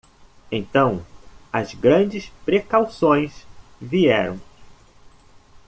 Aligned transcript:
Então 0.51 1.05
as 1.53 1.75
grandes 1.75 2.31
precauções 2.43 3.45
vieram. 3.79 4.39